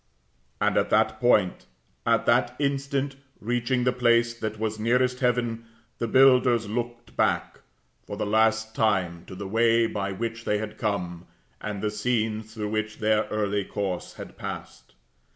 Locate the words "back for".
7.15-8.17